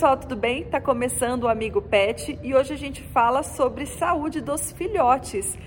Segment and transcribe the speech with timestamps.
[0.00, 0.64] Pessoal, tudo bem?
[0.64, 5.58] Tá começando o Amigo Pet e hoje a gente fala sobre saúde dos filhotes.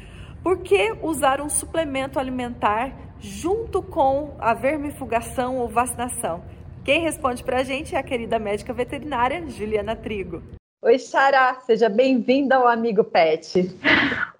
[0.41, 6.43] Por que usar um suplemento alimentar junto com a vermifugação ou vacinação?
[6.83, 10.41] Quem responde pra gente é a querida médica veterinária Juliana Trigo.
[10.81, 13.69] Oi, Xará, seja bem-vinda ao Amigo Pet.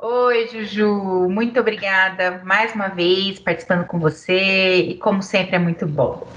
[0.01, 5.85] Oi, Juju, muito obrigada mais uma vez participando com você e, como sempre, é muito
[5.85, 6.27] bom.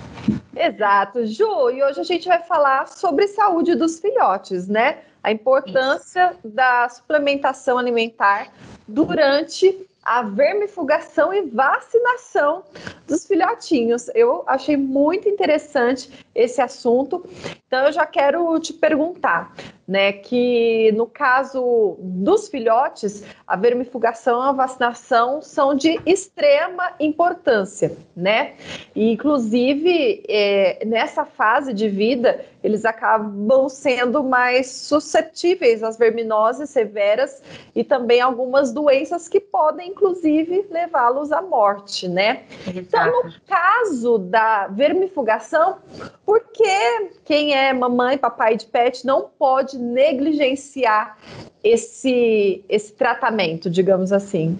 [0.54, 4.98] Exato, Ju, e hoje a gente vai falar sobre saúde dos filhotes, né?
[5.22, 6.54] A importância Isso.
[6.54, 8.48] da suplementação alimentar
[8.88, 12.62] durante a vermifugação e vacinação
[13.08, 14.08] dos filhotinhos.
[14.14, 17.24] Eu achei muito interessante esse assunto,
[17.66, 19.52] então eu já quero te perguntar,
[19.88, 27.96] né, que no caso dos filhotes, a vermifugação e a vacinação são de extrema importância,
[28.16, 28.54] né?
[28.94, 37.40] E, inclusive, é, nessa fase de vida, eles acabam sendo mais suscetíveis às verminoses severas
[37.74, 42.42] e também algumas doenças que podem, inclusive, levá-los à morte, né?
[42.66, 45.78] Então, no caso da vermifugação,
[46.26, 51.16] por que quem é mamãe, papai de pet não pode negligenciar
[51.62, 54.58] esse, esse tratamento, digamos assim?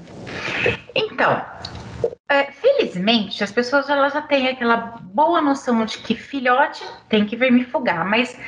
[0.94, 1.44] Então,
[2.28, 7.34] é, felizmente, as pessoas elas já têm aquela boa noção de que filhote tem que
[7.34, 8.38] vermifugar, mas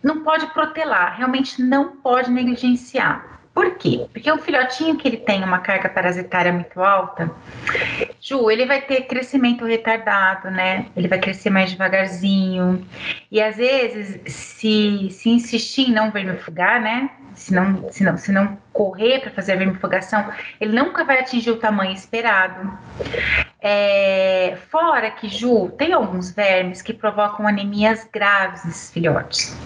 [0.00, 3.40] não pode protelar, realmente não pode negligenciar.
[3.52, 4.06] Por quê?
[4.12, 7.30] Porque o filhotinho que ele tem uma carga parasitária muito alta,
[8.22, 10.86] Ju, ele vai ter crescimento retardado, né?
[10.96, 12.86] Ele vai crescer mais devagarzinho.
[13.30, 17.10] E às vezes, se, se insistir em não vermifugar, né?
[17.34, 21.50] se não, se não, se não correr para fazer a vermifugação, ele nunca vai atingir
[21.50, 22.78] o tamanho esperado.
[23.64, 29.56] É, fora que, Ju, tem alguns vermes que provocam anemias graves nesses filhotes.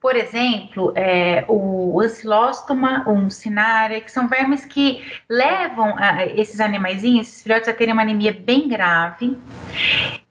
[0.00, 7.28] Por exemplo, é, o ancilóstoma, o cinária, que são vermes que levam a, esses animaizinhos,
[7.28, 9.38] esses filhotes, a terem uma anemia bem grave.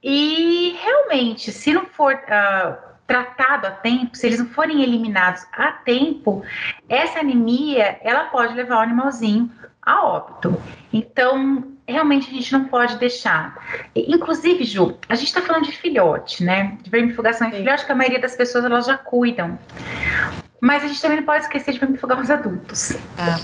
[0.02, 2.14] E realmente, se não for.
[2.14, 6.44] Uh, tratado a tempo, se eles não forem eliminados a tempo,
[6.88, 9.50] essa anemia ela pode levar o animalzinho
[9.82, 10.62] a óbito.
[10.92, 13.88] Então, realmente a gente não pode deixar.
[13.94, 16.78] Inclusive, Ju, a gente está falando de filhote, né?
[16.82, 19.58] De vermifugação em filhote, que a maioria das pessoas elas já cuidam.
[20.60, 22.92] Mas a gente também não pode esquecer de vermifugar os adultos.
[23.16, 23.38] Ah,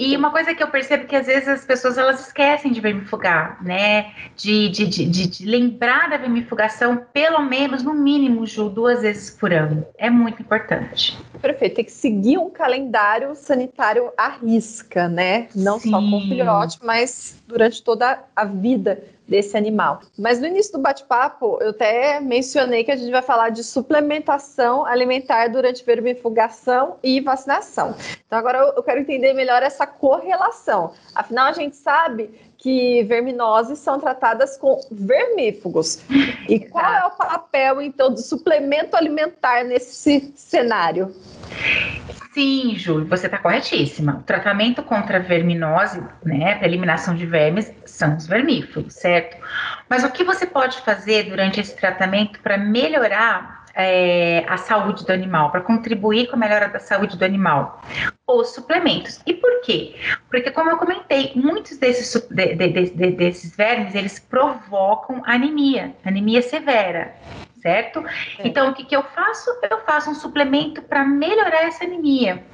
[0.00, 3.62] e uma coisa que eu percebo que às vezes as pessoas elas esquecem de vermifugar,
[3.62, 4.12] né?
[4.36, 9.30] De, de, de, de, de lembrar da vermifugação pelo menos, no mínimo, Ju, duas vezes
[9.30, 9.84] por ano.
[9.98, 11.18] É muito importante.
[11.40, 15.48] Perfeito, tem que seguir um calendário sanitário à risca, né?
[15.54, 15.90] Não Sim.
[15.90, 20.00] só com o filhote, mas durante toda a vida desse animal.
[20.18, 24.84] Mas no início do bate-papo, eu até mencionei que a gente vai falar de suplementação
[24.84, 27.96] alimentar durante vermifugação e vacinação.
[28.26, 30.92] Então agora eu quero entender melhor essa correlação.
[31.14, 32.30] Afinal, a gente sabe
[32.62, 36.00] que verminoses são tratadas com vermífugos.
[36.48, 41.12] E qual é o papel, então, do suplemento alimentar nesse cenário?
[42.32, 44.18] Sim, Júlio, você está corretíssima.
[44.20, 49.36] O tratamento contra verminose, né, para eliminação de vermes, são os vermífugos, certo?
[49.88, 55.12] Mas o que você pode fazer durante esse tratamento para melhorar é, a saúde do
[55.12, 57.82] animal, para contribuir com a melhora da saúde do animal?
[58.26, 59.20] Os suplementos.
[59.26, 59.94] E por quê?
[60.30, 66.42] Porque, como eu comentei, muitos desses, de, de, de, desses vermes, eles provocam anemia, anemia
[66.42, 67.14] severa
[67.62, 68.04] certo?
[68.38, 68.46] É.
[68.46, 69.48] Então, o que, que eu faço?
[69.70, 72.44] Eu faço um suplemento para melhorar essa anemia,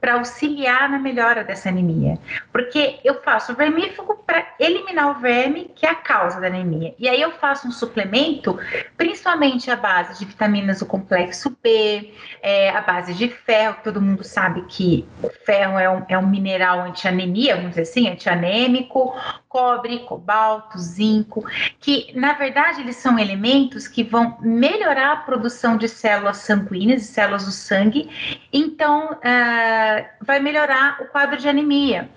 [0.00, 2.18] para auxiliar na melhora dessa anemia.
[2.52, 6.94] Porque eu faço o vermífugo para eliminar o verme, que é a causa da anemia.
[6.98, 8.58] E aí eu faço um suplemento,
[8.96, 12.12] principalmente à base de vitaminas do complexo B,
[12.42, 16.26] é, à base de ferro, todo mundo sabe que o ferro é um, é um
[16.26, 19.14] mineral anti-anemia, vamos dizer assim, antianêmico,
[19.48, 21.44] cobre, cobalto, zinco,
[21.80, 27.08] que na verdade eles são elementos que vão melhorar a produção de células sanguíneas, de
[27.08, 28.08] células do sangue,
[28.52, 32.08] então uh, vai melhorar o quadro de anemia.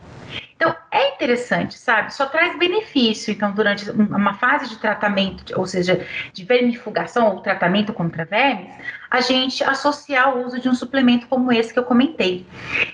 [0.60, 2.14] Então, é interessante, sabe?
[2.14, 3.32] Só traz benefício.
[3.32, 8.70] Então, durante uma fase de tratamento, ou seja, de vermifugação ou tratamento contra vermes,
[9.10, 12.46] a gente associar o uso de um suplemento como esse que eu comentei.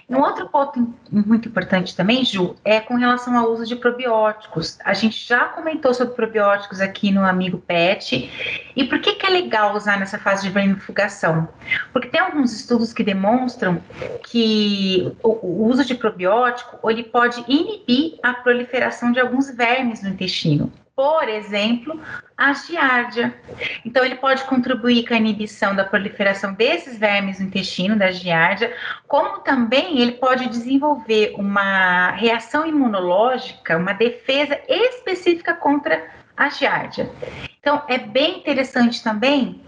[0.07, 4.77] Um outro ponto muito importante também, Ju, é com relação ao uso de probióticos.
[4.85, 8.31] A gente já comentou sobre probióticos aqui no Amigo Pet.
[8.75, 11.49] E por que, que é legal usar nessa fase de vermifugação?
[11.91, 13.81] Porque tem alguns estudos que demonstram
[14.27, 20.09] que o, o uso de probiótico ele pode inibir a proliferação de alguns vermes no
[20.09, 21.99] intestino por exemplo,
[22.37, 23.35] a giardia.
[23.83, 28.73] Então, ele pode contribuir com a inibição da proliferação desses vermes no intestino, da giardia,
[29.05, 37.11] como também ele pode desenvolver uma reação imunológica, uma defesa específica contra a giardia.
[37.59, 39.61] Então, é bem interessante também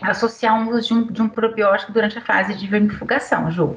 [0.00, 3.76] associar um uso de um, de um probiótico durante a fase de vermifugação, Ju.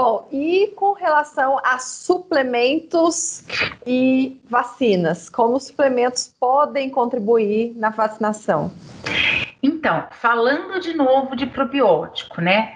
[0.00, 3.42] Bom, e com relação a suplementos
[3.84, 8.70] e vacinas, como os suplementos podem contribuir na vacinação?
[9.78, 12.74] Então, falando de novo de probiótico, né?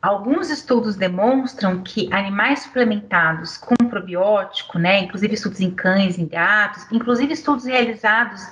[0.00, 5.00] Alguns estudos demonstram que animais suplementados com probiótico, né?
[5.00, 8.48] Inclusive estudos em cães, em gatos, inclusive estudos realizados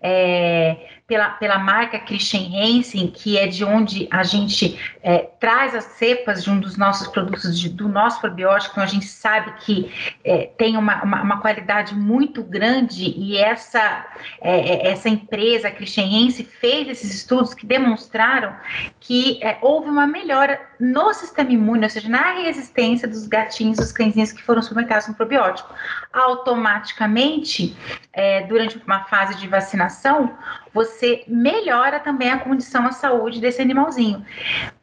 [0.00, 5.84] é, pela, pela marca Christian Hansen, que é de onde a gente é, traz as
[5.84, 9.92] cepas de um dos nossos produtos, de, do nosso probiótico, então a gente sabe que
[10.24, 14.06] é, tem uma, uma, uma, qualidade muito grande e essa,
[14.40, 18.54] é, é essa empresa, a Christian Hansen, fez esses estudos que demonstraram
[19.00, 23.92] que é, houve uma melhora no sistema imune, ou seja, na resistência dos gatinhos, dos
[23.92, 25.72] cãezinhos que foram suplementados com probiótico.
[26.12, 27.76] Automaticamente,
[28.12, 30.36] é, durante uma fase de vacinação,
[30.72, 34.24] você melhora também a condição, a saúde desse animalzinho.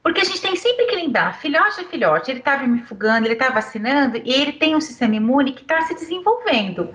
[0.02, 3.50] Porque a gente tem sempre que lembrar, filhote é filhote, ele está vermifugando, ele está
[3.50, 6.90] vacinando e ele tem um sistema imune que está se desenvolvendo.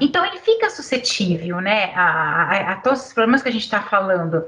[0.00, 3.82] Então ele fica suscetível, né, a, a, a todos os problemas que a gente está
[3.82, 4.44] falando.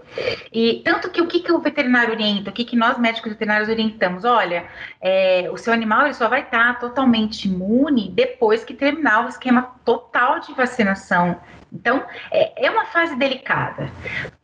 [0.53, 3.69] E tanto que o que, que o veterinário orienta, o que, que nós médicos veterinários
[3.69, 4.67] orientamos, olha,
[5.01, 9.29] é, o seu animal ele só vai estar tá totalmente imune depois que terminar o
[9.29, 11.28] esquema total de vacinação
[11.73, 13.91] então, é, é uma fase delicada.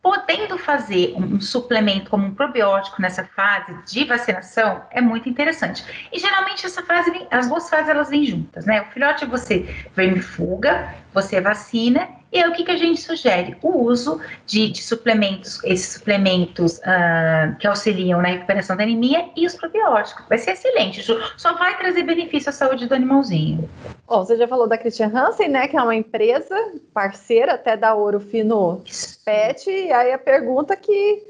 [0.01, 5.83] Podendo fazer um, suplemento como um probiótico nessa fase de vacinação é muito interessante.
[6.11, 8.81] E geralmente essa fase, as duas fases elas vêm juntas, né?
[8.81, 13.55] O filhote você vermifuga, você vacina e aí, o que, que a gente sugere?
[13.61, 19.45] O uso de, de suplementos, esses suplementos uh, que auxiliam na recuperação da anemia e
[19.45, 20.25] os probióticos.
[20.27, 21.17] Vai ser excelente, Ju.
[21.37, 23.69] Só vai trazer benefício à saúde do animalzinho.
[24.05, 25.69] Bom, você já falou da Christian Hansen, né?
[25.69, 28.83] Que é uma empresa parceira até da Ouro Fino
[29.23, 29.69] Pet.
[29.69, 31.23] E aí a pergunta que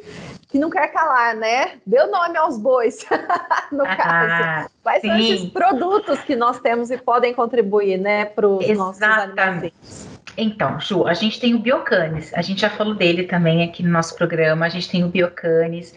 [0.48, 1.74] que não quer calar, né?
[1.86, 3.06] Deu nome aos bois,
[3.72, 4.70] no ah, caso.
[4.82, 5.08] Quais sim.
[5.08, 10.15] são esses produtos que nós temos e podem contribuir, né, para os nossos animais?
[10.38, 13.90] Então, Ju, a gente tem o Biocanis, a gente já falou dele também aqui no
[13.90, 15.96] nosso programa, a gente tem o Biocanis,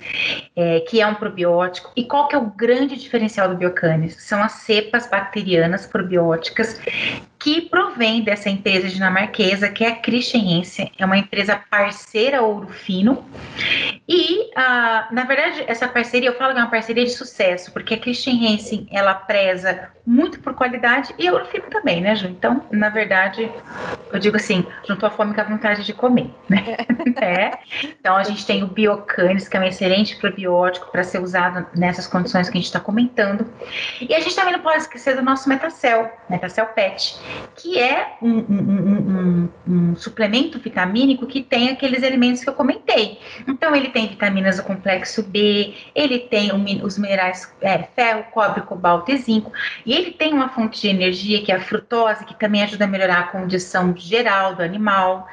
[0.54, 1.90] é, que é um probiótico.
[1.96, 4.16] E qual que é o grande diferencial do Biocanis?
[4.22, 6.80] São as cepas bacterianas probióticas
[7.38, 13.24] que provém dessa empresa dinamarquesa, que é a Christianense, é uma empresa parceira Ouro Fino.
[14.08, 17.92] E, uh, na verdade, essa parceria, eu falo que é uma parceria de sucesso, porque
[17.92, 22.28] a Christianense, ela preza muito por qualidade e a Ouro Fino também, né, Ju?
[22.28, 23.52] Então, na verdade,
[24.10, 26.78] eu digo assim, juntou a fome com a vontade de comer, né?
[27.20, 27.58] é.
[27.84, 32.06] Então, a gente tem o Biocanis, que é um excelente probiótico para ser usado nessas
[32.06, 33.46] condições que a gente está comentando.
[34.00, 37.18] E a gente também não pode esquecer do nosso Metacel, Metacel PET,
[37.54, 43.20] que é um, um, um, um, suplemento vitamínico que tem aqueles elementos que eu comentei.
[43.46, 46.50] Então, ele tem vitaminas do complexo B, ele tem
[46.82, 49.52] os minerais é, ferro, cobre, cobalto e zinco,
[49.84, 52.88] e ele tem uma fonte de energia que é a frutose, que também ajuda a
[52.88, 55.26] melhorar a condição geral do animal.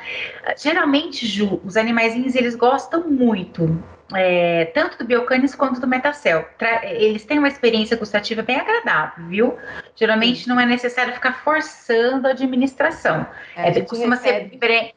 [0.57, 6.47] Geralmente, Ju, os animaizinhos eles gostam muito é, tanto do Biocanis quanto do Metacel.
[6.57, 9.57] Tra eles têm uma experiência gustativa bem agradável, viu?
[9.95, 13.25] Geralmente não é necessário ficar forçando a administração.
[13.55, 14.49] É, é, costuma recebe...
[14.49, 14.93] ser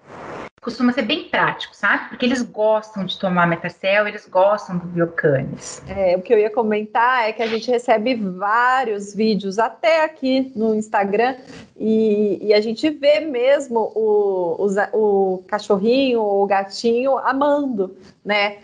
[0.68, 2.10] costuma ser bem prático, sabe?
[2.10, 5.82] Porque eles gostam de tomar Metacel, eles gostam do Biocanis.
[5.88, 10.52] É, o que eu ia comentar é que a gente recebe vários vídeos, até aqui
[10.54, 11.36] no Instagram,
[11.74, 18.58] e, e a gente vê mesmo o, o, o cachorrinho ou o gatinho amando, né?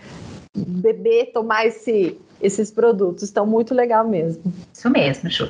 [0.54, 3.22] beber, tomar esse, esses produtos.
[3.22, 4.52] Estão muito legal mesmo.
[4.72, 5.48] Isso mesmo, Ju.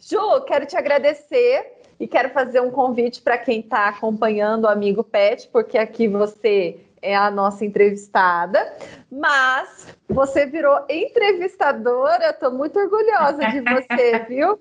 [0.00, 5.04] Ju, quero te agradecer e quero fazer um convite para quem está acompanhando o Amigo
[5.04, 8.72] Pet, porque aqui você é a nossa entrevistada,
[9.12, 12.30] mas você virou entrevistadora.
[12.30, 14.58] Estou muito orgulhosa de você, viu?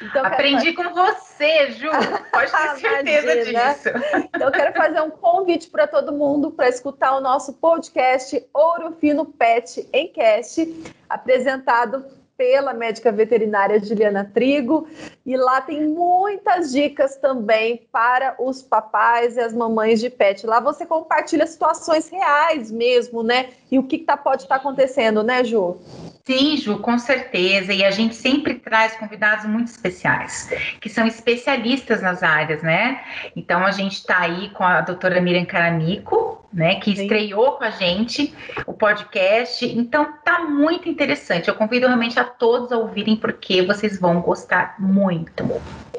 [0.00, 0.88] Então, Aprendi quero...
[0.88, 1.90] com você, Ju.
[2.32, 3.88] Pode ter certeza disso.
[4.34, 9.26] Então, quero fazer um convite para todo mundo para escutar o nosso podcast Ouro Fino
[9.26, 14.86] Pet Encast, apresentado pela médica veterinária Juliana Trigo.
[15.24, 20.46] E lá tem muitas dicas também para os papais e as mamães de pet.
[20.46, 23.50] Lá você compartilha situações reais mesmo, né?
[23.70, 25.76] E o que tá, pode estar tá acontecendo, né, Ju?
[26.24, 27.72] Sim, Ju, com certeza.
[27.72, 33.02] E a gente sempre traz convidados muito especiais, que são especialistas nas áreas, né?
[33.36, 37.02] Então a gente está aí com a doutora Miriam Caramico, né, que Sim.
[37.02, 38.34] estreou com a gente
[38.66, 39.64] o podcast.
[39.66, 41.48] Então tá muito interessante.
[41.48, 45.44] Eu convido realmente a todos a ouvirem porque vocês vão gostar muito.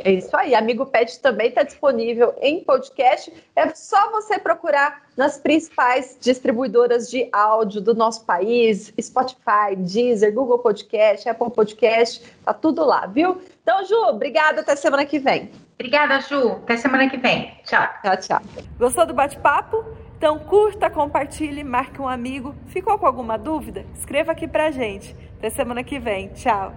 [0.03, 0.53] É isso aí.
[0.53, 3.31] Amigo Pet também está disponível em podcast.
[3.55, 10.59] É só você procurar nas principais distribuidoras de áudio do nosso país, Spotify, Deezer, Google
[10.59, 13.41] Podcast, Apple Podcast, tá tudo lá, viu?
[13.61, 15.49] Então, Ju, obrigada, até semana que vem.
[15.75, 16.53] Obrigada, Ju.
[16.63, 17.53] Até semana que vem.
[17.63, 17.87] Tchau.
[18.03, 18.41] Tchau, tchau.
[18.77, 20.02] Gostou do bate-papo?
[20.23, 22.55] Então curta, compartilhe, marque um amigo.
[22.67, 23.85] Ficou com alguma dúvida?
[23.93, 25.13] Escreva aqui pra gente.
[25.37, 26.29] Até semana que vem.
[26.29, 26.73] Tchau.